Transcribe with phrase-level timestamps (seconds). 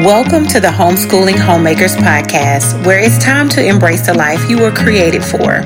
[0.00, 4.70] Welcome to the Homeschooling Homemakers Podcast, where it's time to embrace the life you were
[4.70, 5.60] created for.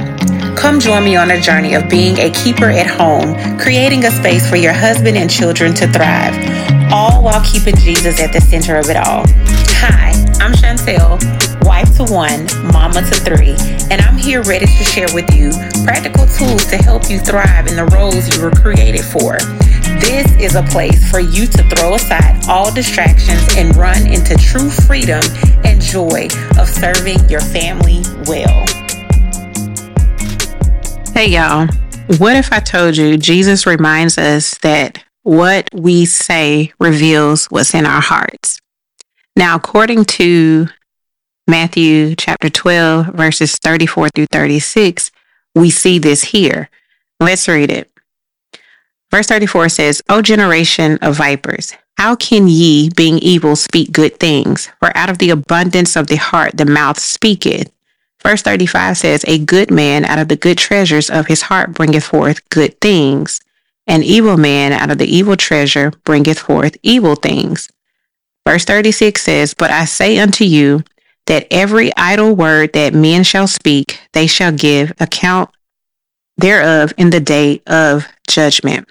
[0.56, 4.50] Come join me on a journey of being a keeper at home, creating a space
[4.50, 6.34] for your husband and children to thrive,
[6.92, 9.24] all while keeping Jesus at the center of it all.
[9.78, 11.22] Hi, I'm Chantel,
[11.64, 13.54] wife to one, mama to three,
[13.92, 15.52] and I'm here ready to share with you
[15.84, 19.38] practical tools to help you thrive in the roles you were created for.
[20.00, 24.70] This is a place for you to throw aside all distractions and run into true
[24.70, 25.22] freedom
[25.64, 28.64] and joy of serving your family well.
[31.14, 31.68] Hey, y'all.
[32.18, 37.84] What if I told you Jesus reminds us that what we say reveals what's in
[37.84, 38.60] our hearts?
[39.34, 40.68] Now, according to
[41.48, 45.10] Matthew chapter 12, verses 34 through 36,
[45.54, 46.70] we see this here.
[47.18, 47.90] Let's read it.
[49.10, 54.68] Verse 34 says, O generation of vipers, how can ye, being evil, speak good things?
[54.80, 57.72] For out of the abundance of the heart the mouth speaketh.
[58.22, 62.04] Verse 35 says, A good man out of the good treasures of his heart bringeth
[62.04, 63.40] forth good things.
[63.86, 67.70] An evil man out of the evil treasure bringeth forth evil things.
[68.46, 70.82] Verse 36 says, But I say unto you
[71.26, 75.50] that every idle word that men shall speak, they shall give account
[76.36, 78.88] thereof in the day of judgment.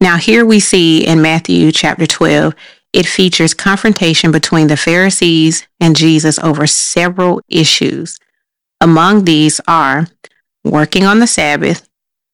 [0.00, 2.54] Now, here we see in Matthew chapter 12,
[2.92, 8.18] it features confrontation between the Pharisees and Jesus over several issues.
[8.80, 10.06] Among these are
[10.64, 11.88] working on the Sabbath,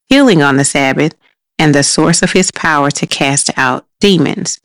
[0.08, 1.14] healing on the Sabbath,
[1.58, 4.60] and the source of his power to cast out demons.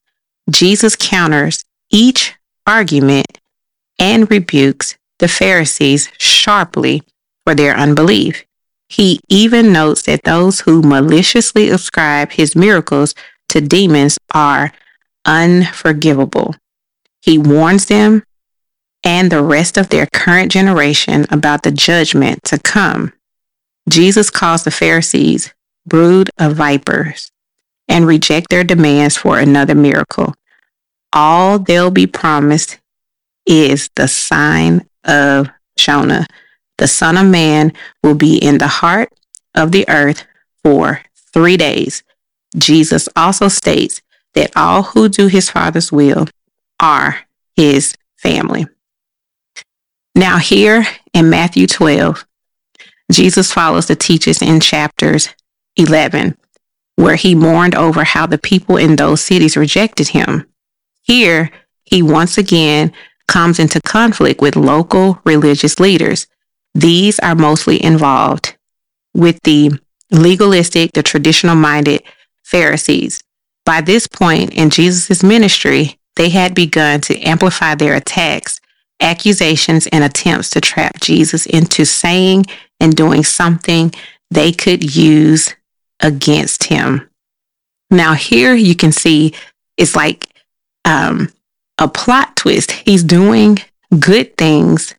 [0.49, 2.35] Jesus counters each
[2.67, 3.39] argument
[3.97, 7.03] and rebukes the Pharisees sharply
[7.45, 8.43] for their unbelief.
[8.91, 13.15] He even notes that those who maliciously ascribe his miracles
[13.47, 14.73] to demons are
[15.23, 16.55] unforgivable.
[17.21, 18.23] He warns them
[19.01, 23.13] and the rest of their current generation about the judgment to come.
[23.87, 25.53] Jesus calls the Pharisees
[25.85, 27.31] brood of vipers
[27.87, 30.35] and reject their demands for another miracle.
[31.13, 32.77] All they'll be promised
[33.45, 36.27] is the sign of Jonah
[36.81, 37.71] the Son of Man
[38.01, 39.13] will be in the heart
[39.53, 40.25] of the earth
[40.63, 42.01] for three days.
[42.57, 44.01] Jesus also states
[44.33, 46.25] that all who do his Father's will
[46.79, 47.19] are
[47.55, 48.65] his family.
[50.15, 50.83] Now, here
[51.13, 52.25] in Matthew 12,
[53.11, 55.29] Jesus follows the teachers in chapters
[55.75, 56.35] 11,
[56.95, 60.47] where he mourned over how the people in those cities rejected him.
[61.03, 61.51] Here,
[61.83, 62.91] he once again
[63.27, 66.25] comes into conflict with local religious leaders
[66.73, 68.55] these are mostly involved
[69.13, 69.71] with the
[70.11, 72.03] legalistic, the traditional minded
[72.43, 73.23] Pharisees.
[73.65, 78.59] By this point in Jesus' ministry, they had begun to amplify their attacks,
[78.99, 82.45] accusations, and attempts to trap Jesus into saying
[82.79, 83.93] and doing something
[84.29, 85.55] they could use
[85.99, 87.09] against him.
[87.89, 89.33] Now, here you can see
[89.77, 90.27] it's like
[90.85, 91.29] um,
[91.77, 92.71] a plot twist.
[92.71, 93.59] He's doing
[93.99, 94.95] good things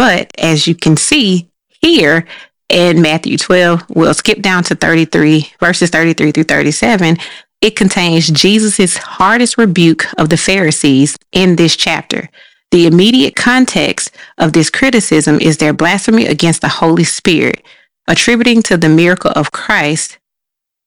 [0.00, 1.50] but as you can see
[1.82, 2.26] here
[2.70, 7.18] in Matthew 12, we'll skip down to 33, verses 33 through 37.
[7.60, 12.30] It contains Jesus' hardest rebuke of the Pharisees in this chapter.
[12.70, 17.62] The immediate context of this criticism is their blasphemy against the Holy Spirit,
[18.08, 20.16] attributing to the miracle of Christ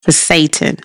[0.02, 0.78] to Satan.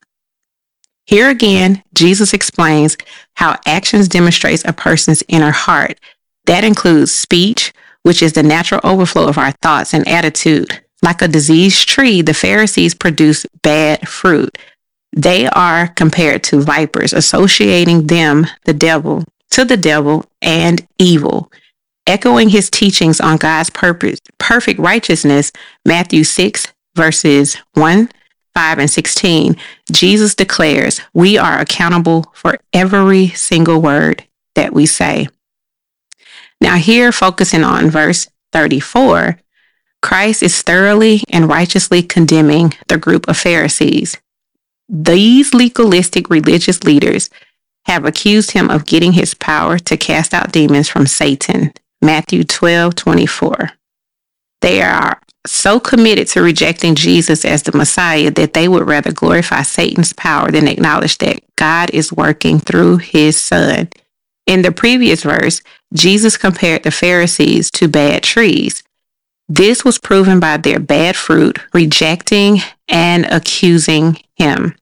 [1.08, 2.96] Here again, Jesus explains
[3.34, 6.00] how actions demonstrates a person's inner heart.
[6.46, 7.74] That includes speech,
[8.04, 10.82] which is the natural overflow of our thoughts and attitude.
[11.02, 14.58] Like a diseased tree, the Pharisees produce bad fruit.
[15.16, 21.52] They are compared to vipers, associating them, the devil, to the devil and evil.
[22.06, 25.52] Echoing his teachings on God's purpose, perfect righteousness,
[25.86, 28.10] Matthew 6, verses 1,
[28.56, 29.56] 5, and 16,
[29.92, 35.28] Jesus declares, We are accountable for every single word that we say.
[36.62, 39.40] Now, here focusing on verse 34,
[40.02, 44.18] Christ is thoroughly and righteously condemning the group of Pharisees.
[44.88, 47.30] These legalistic religious leaders
[47.86, 51.74] have accused him of getting his power to cast out demons from Satan.
[52.02, 53.72] Matthew 12 24.
[54.62, 59.64] They are so committed to rejecting Jesus as the Messiah that they would rather glorify
[59.64, 63.90] Satan's power than acknowledge that God is working through his Son.
[64.46, 65.62] In the previous verse,
[65.94, 68.84] Jesus compared the Pharisees to bad trees.
[69.48, 74.76] This was proven by their bad fruit, rejecting and accusing him.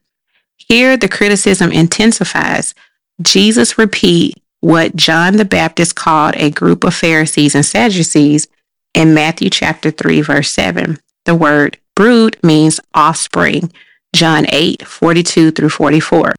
[0.56, 2.74] Here, the criticism intensifies.
[3.22, 8.48] Jesus repeat what John the Baptist called a group of Pharisees and Sadducees
[8.92, 10.98] in Matthew chapter 3, verse 7.
[11.24, 13.72] The word brood means offspring.
[14.14, 16.34] John 8, 42 through 44.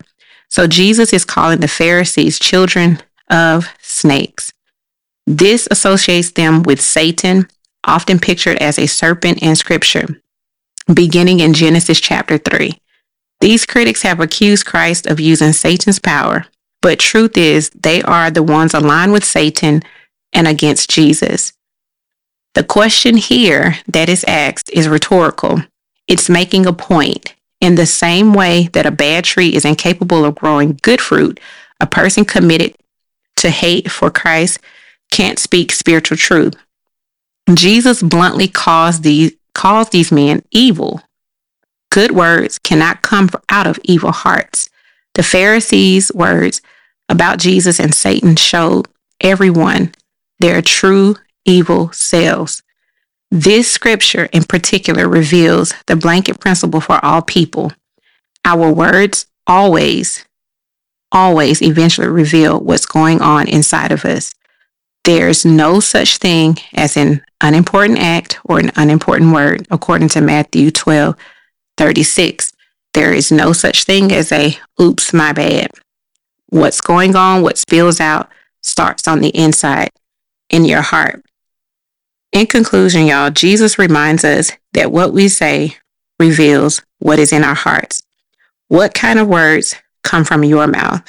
[0.49, 2.99] So Jesus is calling the Pharisees children
[3.29, 4.51] of snakes.
[5.29, 7.47] This associates them with Satan,
[7.83, 10.07] often pictured as a serpent in scripture,
[10.91, 12.71] beginning in Genesis chapter 3.
[13.39, 16.47] These critics have accused Christ of using Satan's power,
[16.81, 19.83] but truth is they are the ones aligned with Satan
[20.33, 21.53] and against Jesus.
[22.55, 25.61] The question here that is asked is rhetorical.
[26.07, 27.35] It's making a point.
[27.61, 31.39] In the same way that a bad tree is incapable of growing good fruit,
[31.79, 32.73] a person committed
[33.35, 34.57] to hate for Christ
[35.11, 36.55] can't speak spiritual truth.
[37.53, 41.01] Jesus bluntly calls these, calls these men evil.
[41.91, 44.69] Good words cannot come out of evil hearts.
[45.15, 46.61] The Pharisees' words
[47.09, 48.87] about Jesus and Satan showed
[49.19, 49.93] everyone
[50.39, 51.15] their true
[51.45, 52.61] evil selves.
[53.31, 57.71] This scripture in particular reveals the blanket principle for all people.
[58.45, 60.25] Our words always,
[61.11, 64.33] always eventually reveal what's going on inside of us.
[65.03, 70.71] There's no such thing as an unimportant act or an unimportant word, according to Matthew
[70.71, 71.15] 12
[71.77, 72.51] 36.
[72.93, 75.71] There is no such thing as a oops, my bad.
[76.47, 78.29] What's going on, what spills out,
[78.61, 79.89] starts on the inside
[80.49, 81.23] in your heart.
[82.31, 85.77] In conclusion, y'all, Jesus reminds us that what we say
[86.19, 88.03] reveals what is in our hearts.
[88.67, 91.01] What kind of words come from your mouth?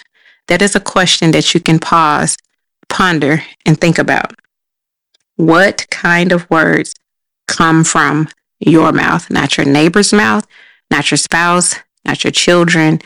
[0.46, 2.37] That is a question that you can pause,
[2.90, 4.34] ponder, and think about.
[5.37, 6.94] What kind of words
[7.48, 8.28] come from
[8.58, 9.31] your mouth?
[9.31, 10.46] Not your neighbor's mouth,
[10.90, 13.00] not your spouse, not your children,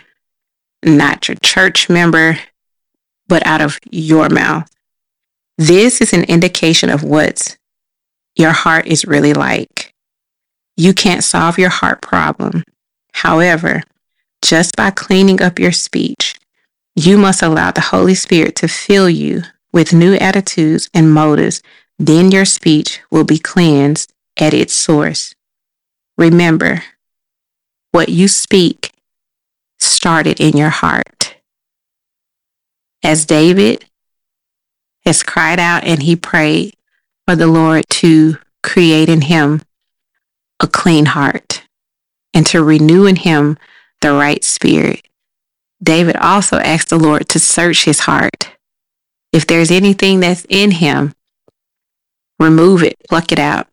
[0.85, 2.39] not your church member,
[3.29, 4.69] but out of your mouth.
[5.57, 7.57] This is an indication of what
[8.35, 9.95] your heart is really like.
[10.77, 12.65] You can't solve your heart problem.
[13.13, 13.83] However,
[14.43, 16.35] just by cleaning up your speech,
[16.97, 19.43] you must allow the Holy Spirit to fill you
[19.75, 21.61] with new attitudes and motives.
[21.99, 25.35] Then your speech will be cleansed at its source.
[26.17, 26.85] Remember,
[27.91, 28.93] what you speak
[29.79, 31.37] started in your heart.
[33.03, 33.85] As David
[35.05, 36.75] has cried out and he prayed,
[37.27, 39.63] for the Lord to create in him
[40.61, 41.65] a clean heart
[42.33, 43.57] and to renew in him
[44.01, 45.07] the right spirit.
[45.83, 48.54] David also asked the Lord to search his heart.
[49.35, 51.13] If there's anything that's in him,
[52.39, 53.67] remove it, pluck it out.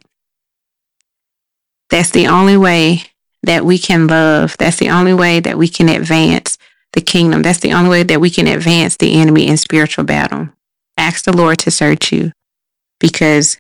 [1.92, 3.04] That's the only way
[3.44, 4.56] that we can love.
[4.58, 6.58] That's the only way that we can advance
[6.94, 7.44] the kingdom.
[7.44, 10.50] That's the only way that we can advance the enemy in spiritual battle.
[10.98, 12.32] Ask the Lord to search you
[13.00, 13.58] because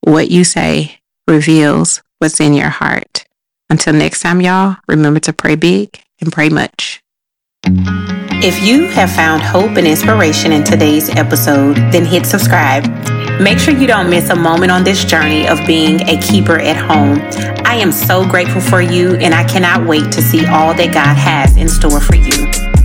[0.00, 3.26] what you say reveals what's in your heart.
[3.68, 7.02] Until next time, y'all, remember to pray big and pray much.
[8.44, 12.84] If you have found hope and inspiration in today's episode, then hit subscribe.
[13.40, 16.76] Make sure you don't miss a moment on this journey of being a keeper at
[16.76, 17.20] home.
[17.64, 21.16] I am so grateful for you, and I cannot wait to see all that God
[21.16, 22.81] has in store for you.